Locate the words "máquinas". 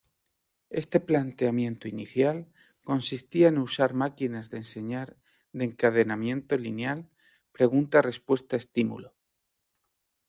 3.93-4.49